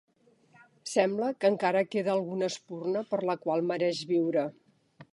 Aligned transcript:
Sembla 0.91 1.27
que 1.43 1.51
encara 1.53 1.85
queda 1.97 2.11
alguna 2.15 2.51
espurna 2.55 3.07
per 3.13 3.23
la 3.31 3.39
qual 3.47 3.67
mereix 3.73 4.05
viure. 4.15 4.49